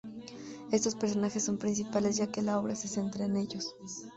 Estos 0.71 0.95
personajes 0.95 1.43
son 1.43 1.57
los 1.57 1.61
principales 1.61 2.17
ya 2.17 2.25
que 2.25 2.41
la 2.41 2.57
obra 2.59 2.73
se 2.73 2.87
centra 2.87 3.25
en 3.25 3.37
ellos. 3.37 3.75